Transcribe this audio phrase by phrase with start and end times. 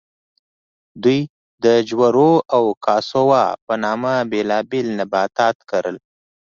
[1.03, 1.19] دوی
[1.63, 5.97] د جورا او کاساوا په نامه بېلابېل نباتات کرل.